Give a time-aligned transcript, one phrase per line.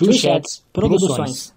[0.00, 1.52] Two Chats Produções.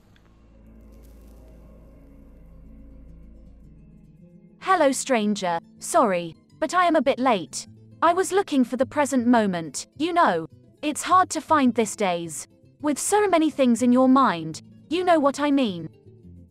[4.60, 5.60] Hello, stranger.
[5.80, 7.68] Sorry, but I am a bit late.
[8.02, 10.50] I was looking for the present moment, you know.
[10.82, 12.46] It's hard to find these days.
[12.82, 15.88] With so many things in your mind, you know what I mean.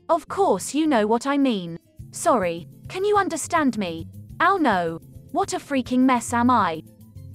[0.09, 1.79] Of course, you know what I mean.
[2.11, 4.09] Sorry, can you understand me?
[4.40, 4.98] Oh no.
[5.32, 6.84] What a freaking mess am I?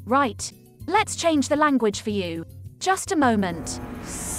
[0.05, 0.51] Right.
[0.87, 2.43] Let's change the language for you.
[2.79, 3.79] Just a moment.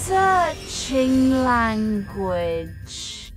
[0.08, 3.32] Searching language.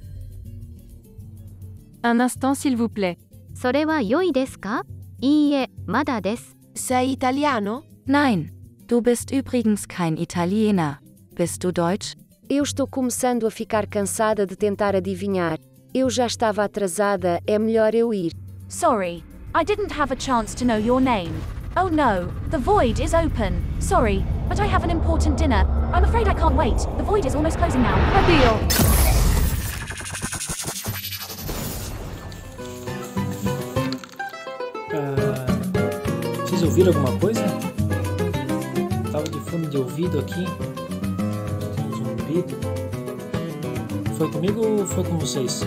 [2.04, 3.18] Un instant s'il vous plaît.
[3.54, 4.84] それは良いですか
[5.20, 6.56] いいえ、まだです。
[6.74, 7.84] Sei italiano?
[8.08, 8.52] Nein,
[8.88, 11.00] du bist übrigens kein Italiener.
[11.36, 12.16] Bist du Deutsch?
[12.48, 15.58] Eu estou começando a ficar cansada de tentar adivinhar.
[15.94, 18.32] Eu já estava atrasada, é melhor eu ir.
[18.70, 19.22] Sorry,
[19.54, 21.34] I didn't have a chance to know your name.
[21.75, 23.65] Oh no, the void is open.
[23.81, 25.65] Sorry, but I have an important dinner.
[25.95, 26.77] I'm afraid I can't wait.
[26.99, 27.97] The void is almost closing now.
[28.13, 28.61] Adeal.
[34.93, 35.47] Ah,
[36.45, 37.43] vocês ouviram alguma coisa?
[39.11, 40.45] Tava de fone de ouvido aqui.
[41.81, 42.57] Um zumbido.
[44.19, 45.63] Foi comigo ou foi com vocês?